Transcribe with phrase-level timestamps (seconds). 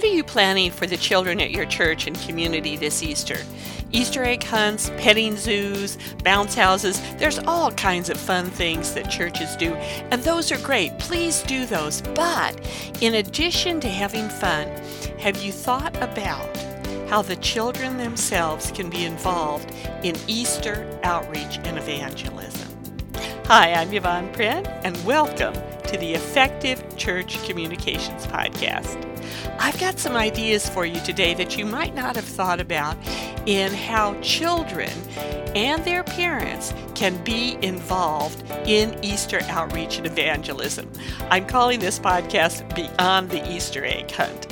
[0.00, 3.36] What are you planning for the children at your church and community this Easter?
[3.92, 6.98] Easter egg hunts, petting zoos, bounce houses.
[7.18, 10.98] There's all kinds of fun things that churches do, and those are great.
[10.98, 12.00] Please do those.
[12.00, 12.58] But
[13.02, 14.68] in addition to having fun,
[15.18, 16.56] have you thought about
[17.10, 19.70] how the children themselves can be involved
[20.02, 22.70] in Easter outreach and evangelism?
[23.44, 29.09] Hi, I'm Yvon Prehn, and welcome to the Effective Church Communications Podcast.
[29.58, 32.96] I've got some ideas for you today that you might not have thought about
[33.46, 34.90] in how children
[35.54, 40.90] and their parents can be involved in Easter outreach and evangelism.
[41.30, 44.49] I'm calling this podcast Beyond the Easter Egg Hunt.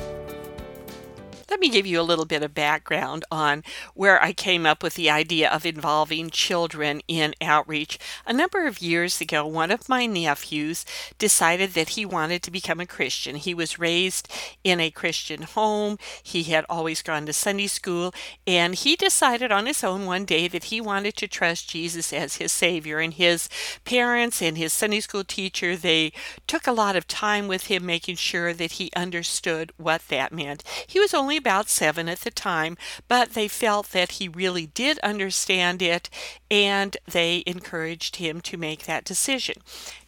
[1.51, 4.97] Let me give you a little bit of background on where I came up with
[4.97, 7.99] the idea of involving children in outreach.
[8.27, 10.85] A number of years ago, one of my nephews
[11.17, 13.37] decided that he wanted to become a Christian.
[13.37, 14.29] He was raised
[14.63, 18.13] in a Christian home, he had always gone to Sunday school,
[18.47, 22.37] and he decided on his own one day that he wanted to trust Jesus as
[22.37, 22.99] his Savior.
[22.99, 23.49] And his
[23.87, 26.13] parents and his Sunday school teacher, they
[26.47, 30.63] took a lot of time with him, making sure that he understood what that meant.
[30.87, 32.77] He was only about seven at the time,
[33.09, 36.11] but they felt that he really did understand it
[36.51, 39.57] and they encouraged him to make that decision.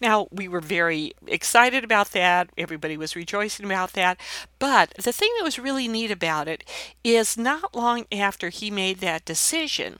[0.00, 2.50] Now, we were very excited about that.
[2.58, 4.20] Everybody was rejoicing about that.
[4.58, 6.68] But the thing that was really neat about it
[7.02, 9.98] is not long after he made that decision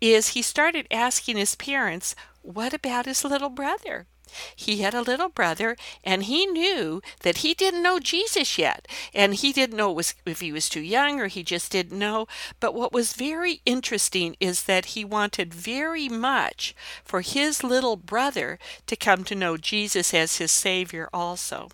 [0.00, 4.06] is he started asking his parents, what about his little brother?
[4.54, 8.86] He had a little brother, and he knew that he didn't know Jesus yet.
[9.14, 12.26] And he didn't know was, if he was too young or he just didn't know.
[12.60, 16.74] But what was very interesting is that he wanted very much
[17.04, 21.68] for his little brother to come to know Jesus as his Savior also.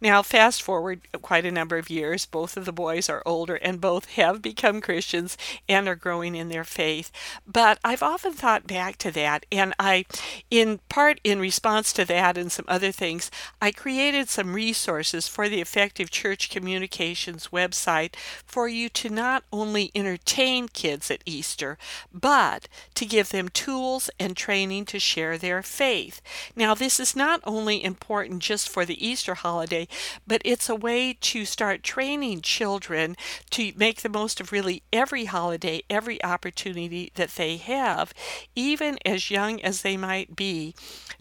[0.00, 3.80] Now, fast forward quite a number of years, both of the boys are older and
[3.80, 5.36] both have become Christians
[5.68, 7.10] and are growing in their faith.
[7.46, 10.04] But I've often thought back to that, and I,
[10.50, 13.30] in part in response to that and some other things,
[13.60, 18.14] I created some resources for the Effective Church Communications website
[18.44, 21.78] for you to not only entertain kids at Easter,
[22.12, 26.20] but to give them tools and training to share their faith.
[26.56, 29.79] Now, this is not only important just for the Easter holiday,
[30.26, 33.16] but it's a way to start training children
[33.50, 38.12] to make the most of really every holiday, every opportunity that they have,
[38.54, 40.74] even as young as they might be,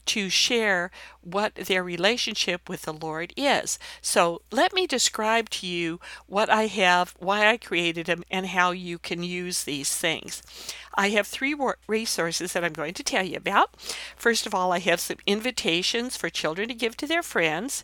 [0.09, 0.90] to share
[1.22, 3.78] what their relationship with the Lord is.
[4.02, 8.72] So let me describe to you what I have, why I created them, and how
[8.72, 10.42] you can use these things.
[10.96, 11.56] I have three
[11.88, 13.69] resources that I'm going to tell you about.
[14.18, 17.84] First of all, I have some invitations for children to give to their friends.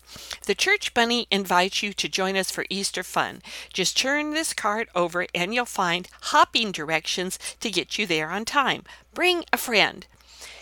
[0.48, 3.42] The Church Bunny invites you to join us for Easter fun.
[3.72, 8.46] Just turn this card over and you'll find hopping directions to get you there on
[8.46, 8.84] time.
[9.14, 10.08] Bring a friend.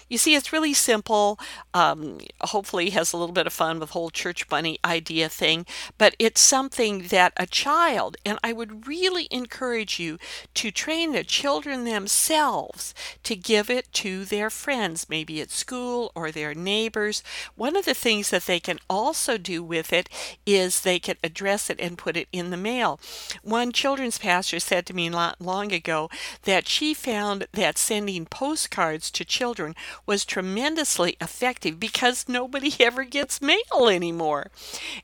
[0.09, 1.39] You see, it's really simple.
[1.73, 5.65] Um, hopefully, has a little bit of fun with whole church bunny idea thing,
[5.97, 10.17] but it's something that a child, and I would really encourage you
[10.55, 16.31] to train the children themselves to give it to their friends, maybe at school or
[16.31, 17.21] their neighbors.
[17.55, 20.09] One of the things that they can also do with it
[20.45, 22.99] is they can address it and put it in the mail.
[23.43, 26.09] One children's pastor said to me not long ago
[26.43, 33.41] that she found that sending postcards to children was tremendously effective because nobody ever gets
[33.41, 34.51] mail anymore.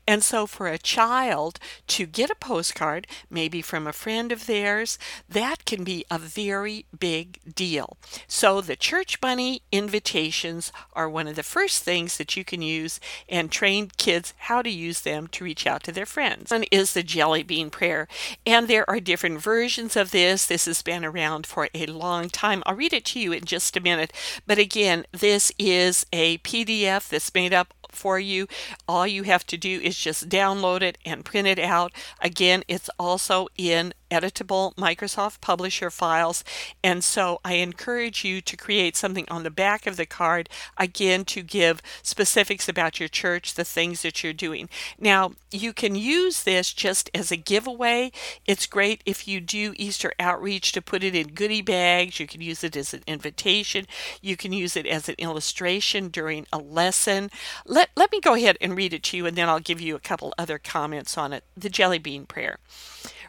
[0.06, 1.58] And so for a child
[1.88, 4.98] to get a postcard, maybe from a friend of theirs,
[5.28, 7.96] that can be a very big deal.
[8.26, 13.00] So the Church Bunny invitations are one of the first things that you can use
[13.28, 16.50] and train kids how to use them to reach out to their friends.
[16.50, 18.08] One is the jelly bean prayer,
[18.46, 20.46] and there are different versions of this.
[20.46, 22.62] This has been around for a long time.
[22.66, 24.12] I'll read it to you in just a minute,
[24.46, 28.46] but again, this is a PDF that's made up for you.
[28.86, 31.92] All you have to do is just download it and print it out.
[32.20, 36.44] Again, it's also in editable Microsoft Publisher files.
[36.82, 41.24] And so I encourage you to create something on the back of the card, again,
[41.26, 44.68] to give specifics about your church, the things that you're doing.
[44.98, 48.12] Now, you can use this just as a giveaway.
[48.46, 52.20] It's great if you do Easter outreach to put it in goodie bags.
[52.20, 53.86] You can use it as an invitation.
[54.20, 57.30] You can use it as an illustration during a lesson.
[57.64, 59.94] Let, let me go ahead and read it to you, and then I'll give you
[59.96, 61.44] a couple other comments on it.
[61.56, 62.58] The Jelly Bean Prayer.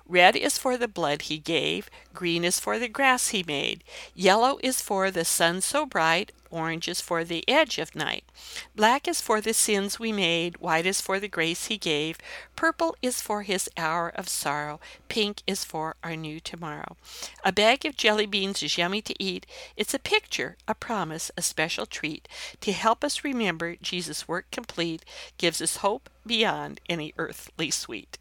[0.09, 3.83] Red is for the blood he gave, green is for the grass he made,
[4.15, 8.23] yellow is for the sun so bright, orange is for the edge of night.
[8.73, 12.17] Black is for the sins we made, white is for the grace he gave,
[12.55, 16.95] purple is for his hour of sorrow, pink is for our new tomorrow.
[17.43, 19.45] A bag of jelly beans is yummy to eat.
[19.75, 22.29] It's a picture, a promise, a special treat
[22.61, 25.03] to help us remember Jesus' work complete,
[25.37, 28.17] gives us hope beyond any earthly sweet.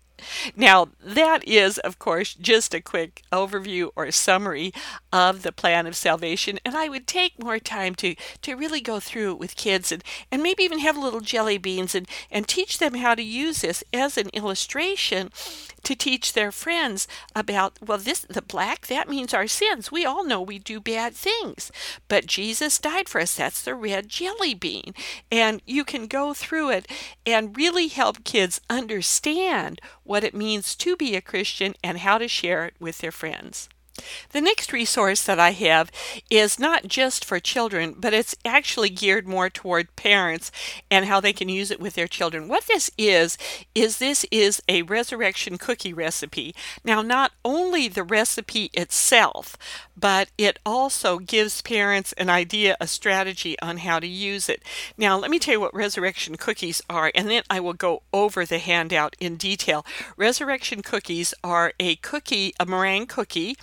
[0.55, 4.73] Now, that is, of course, just a quick overview or summary
[5.13, 6.59] of the plan of salvation.
[6.65, 10.03] And I would take more time to, to really go through it with kids and,
[10.31, 13.85] and maybe even have little jelly beans and, and teach them how to use this
[13.93, 15.31] as an illustration
[15.83, 19.93] to teach their friends about, well, this, the black, that means our sins.
[19.93, 21.71] We all know we do bad things,
[22.09, 23.37] but Jesus died for us.
[23.37, 24.95] That's the red jelly bean.
[25.31, 26.89] And you can go through it
[27.25, 32.29] and really help kids understand what it means to be a Christian and how to
[32.29, 33.69] share it with their friends.
[34.33, 35.91] The next resource that I have
[36.31, 40.51] is not just for children, but it's actually geared more toward parents
[40.91, 42.49] and how they can use it with their children.
[42.49, 43.39] What this is,
[43.75, 46.55] is this is a resurrection cookie recipe.
[46.85, 49.57] Now, not only the recipe itself,
[49.97, 54.63] but it also gives parents an idea, a strategy on how to use it.
[54.99, 58.45] Now, let me tell you what resurrection cookies are, and then I will go over
[58.45, 59.87] the handout in detail.
[60.17, 63.57] Resurrection cookies are a cookie, a meringue cookie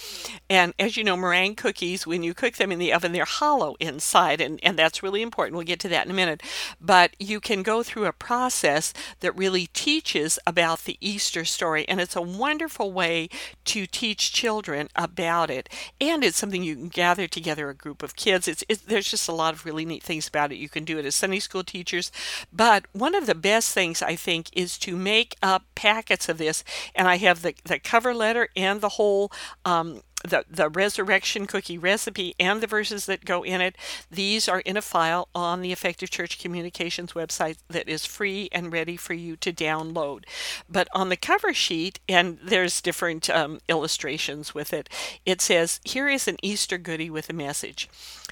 [0.50, 3.76] and as you know, meringue cookies, when you cook them in the oven, they're hollow
[3.80, 5.56] inside, and, and that's really important.
[5.56, 6.42] We'll get to that in a minute.
[6.80, 12.00] But you can go through a process that really teaches about the Easter story, and
[12.00, 13.30] it's a wonderful way
[13.66, 15.70] to teach children about it.
[16.00, 18.48] And it's something you can gather together a group of kids.
[18.48, 20.58] It's, it's there's just a lot of really neat things about it.
[20.58, 22.12] You can do it as Sunday school teachers,
[22.52, 26.64] but one of the best things I think is to make up packets of this,
[26.96, 29.32] and I have the the cover letter and the whole
[29.66, 33.76] um, the, the resurrection cookie recipe and the verses that go in it.
[34.10, 38.72] These are in a file on the Effective Church Communications website that is free and
[38.72, 40.24] ready for you to download.
[40.70, 44.90] But on the cover sheet, and there's different um, illustrations with it,
[45.26, 47.90] it says, Here is an Easter goodie with a message.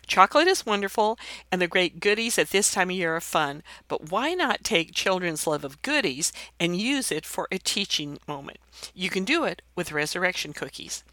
[0.08, 1.18] Chocolate is wonderful,
[1.52, 4.94] and the great goodies at this time of year are fun, but why not take
[4.94, 8.58] children's love of goodies and use it for a teaching moment?
[8.94, 11.04] You can do it with resurrection cookies.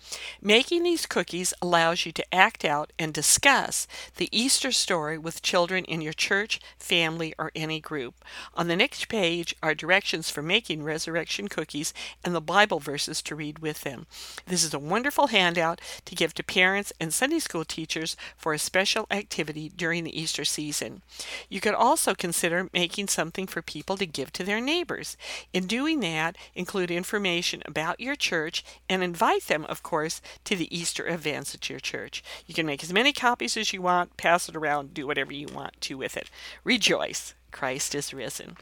[0.42, 5.84] Making these cookies allows you to act out and discuss the Easter story with children
[5.84, 8.24] in your church, family, or any group.
[8.54, 13.34] On the next page are directions for making resurrection cookies and the Bible verses to
[13.34, 14.06] read with them.
[14.46, 18.58] This is a wonderful handout to give to parents and Sunday school teachers for a
[18.58, 21.02] special activity during the Easter season.
[21.48, 25.16] You could also consider making something for people to give to their neighbors.
[25.52, 30.56] In doing that, include information information about your church and invite them, of course, to
[30.56, 32.22] the Easter events at your church.
[32.46, 35.48] You can make as many copies as you want, pass it around, do whatever you
[35.48, 36.30] want to with it.
[36.64, 37.34] Rejoice.
[37.50, 38.58] Christ is risen.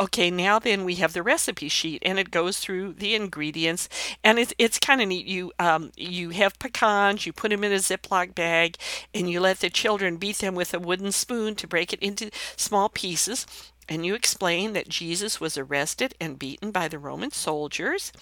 [0.00, 3.90] Okay, now then we have the recipe sheet, and it goes through the ingredients,
[4.24, 5.26] and it's it's kind of neat.
[5.26, 8.78] You um you have pecans, you put them in a Ziploc bag,
[9.14, 12.30] and you let the children beat them with a wooden spoon to break it into
[12.56, 13.46] small pieces
[13.88, 18.12] and you explain that Jesus was arrested and beaten by the Roman soldiers.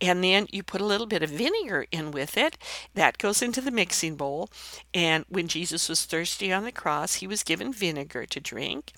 [0.00, 2.56] And then you put a little bit of vinegar in with it.
[2.94, 4.50] That goes into the mixing bowl.
[4.94, 8.92] And when Jesus was thirsty on the cross, he was given vinegar to drink.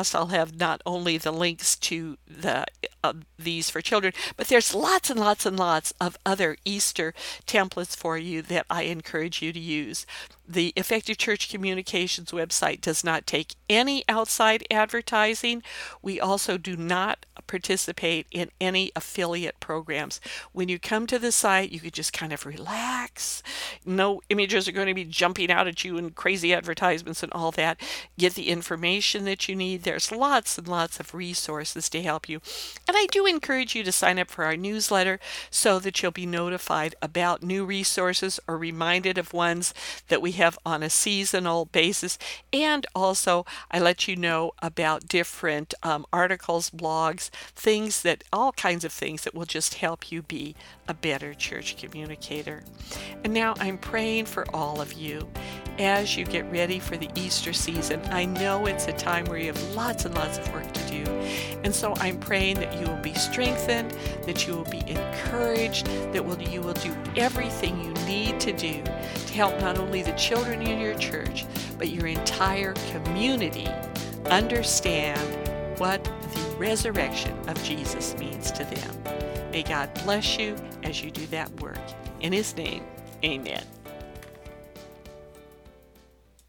[0.00, 2.66] podcast, I'll have not only the links to the
[3.02, 7.14] uh, these for children, but there's lots and lots and lots of other Easter
[7.46, 10.06] templates for you that I encourage you to use.
[10.50, 15.62] The Effective Church Communications website does not take any outside advertising.
[16.02, 20.20] We also do not participate in any affiliate programs.
[20.50, 23.44] When you come to the site, you can just kind of relax.
[23.84, 27.52] No images are going to be jumping out at you and crazy advertisements and all
[27.52, 27.80] that.
[28.18, 29.84] Get the information that you need.
[29.84, 32.40] There's lots and lots of resources to help you.
[32.88, 36.26] And I do encourage you to sign up for our newsletter so that you'll be
[36.26, 39.72] notified about new resources or reminded of ones
[40.08, 42.18] that we have on a seasonal basis.
[42.52, 48.84] And also, I let you know about different um, articles, blogs, things that, all kinds
[48.84, 50.56] of things that will just help you be
[50.88, 52.64] a better church communicator.
[53.22, 55.28] And now I'm praying for all of you
[55.78, 58.00] as you get ready for the Easter season.
[58.10, 61.04] I know it's a time where you have lots and lots of work to do.
[61.62, 63.90] And so I'm praying that you will be strengthened,
[64.24, 68.82] that you will be encouraged, that will, you will do everything you need to do
[68.82, 71.44] to help not only the children in your church,
[71.78, 73.68] but your entire community
[74.26, 75.20] understand
[75.78, 79.50] what the resurrection of Jesus means to them.
[79.50, 81.78] May God bless you as you do that work.
[82.20, 82.84] In His name,
[83.24, 83.64] amen.